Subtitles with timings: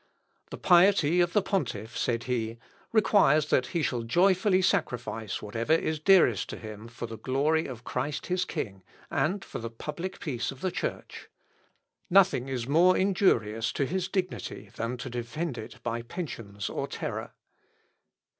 [0.49, 2.57] "The piety of the pontiff," said he,
[2.91, 7.83] "requires that he shall joyfully sacrifice whatever is dearest to him for the glory of
[7.83, 11.29] Christ his King, and for the public peace of the Church.
[12.09, 17.33] Nothing is more injurious to his dignity than to defend it by pensions or terror.